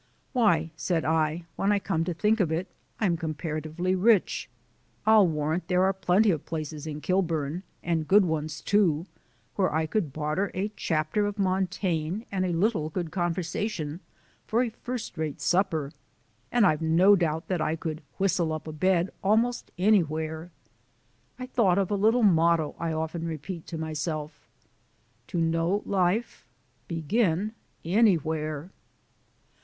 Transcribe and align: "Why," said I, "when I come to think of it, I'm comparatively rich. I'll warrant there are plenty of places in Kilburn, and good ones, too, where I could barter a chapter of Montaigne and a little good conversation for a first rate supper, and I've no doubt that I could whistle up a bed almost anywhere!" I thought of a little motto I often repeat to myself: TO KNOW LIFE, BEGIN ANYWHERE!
"Why," 0.33 0.71
said 0.75 1.05
I, 1.05 1.43
"when 1.57 1.71
I 1.71 1.77
come 1.77 2.03
to 2.05 2.13
think 2.15 2.39
of 2.39 2.51
it, 2.51 2.67
I'm 2.99 3.17
comparatively 3.17 3.93
rich. 3.93 4.49
I'll 5.05 5.27
warrant 5.27 5.67
there 5.67 5.83
are 5.83 5.93
plenty 5.93 6.31
of 6.31 6.43
places 6.43 6.87
in 6.87 7.01
Kilburn, 7.01 7.61
and 7.83 8.07
good 8.07 8.25
ones, 8.25 8.61
too, 8.61 9.05
where 9.57 9.71
I 9.71 9.85
could 9.85 10.11
barter 10.11 10.49
a 10.55 10.71
chapter 10.75 11.27
of 11.27 11.37
Montaigne 11.37 12.23
and 12.31 12.43
a 12.45 12.51
little 12.51 12.89
good 12.89 13.11
conversation 13.11 13.99
for 14.47 14.63
a 14.63 14.69
first 14.71 15.19
rate 15.19 15.39
supper, 15.39 15.91
and 16.51 16.65
I've 16.65 16.81
no 16.81 17.15
doubt 17.15 17.47
that 17.47 17.61
I 17.61 17.75
could 17.75 18.01
whistle 18.17 18.51
up 18.53 18.65
a 18.65 18.73
bed 18.73 19.11
almost 19.23 19.69
anywhere!" 19.77 20.49
I 21.37 21.45
thought 21.45 21.77
of 21.77 21.91
a 21.91 21.95
little 21.95 22.23
motto 22.23 22.73
I 22.79 22.91
often 22.91 23.27
repeat 23.27 23.67
to 23.67 23.77
myself: 23.77 24.49
TO 25.27 25.39
KNOW 25.39 25.83
LIFE, 25.85 26.47
BEGIN 26.87 27.51
ANYWHERE! 27.85 28.71